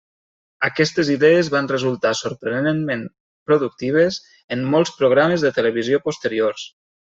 Aquestes 0.67 1.11
idees 1.15 1.51
van 1.55 1.69
resultar 1.71 2.13
sorprenentment 2.21 3.05
productives 3.51 4.19
en 4.57 4.67
molts 4.73 4.95
programes 5.03 5.47
de 5.49 5.55
televisió 5.61 6.03
posteriors. 6.11 6.69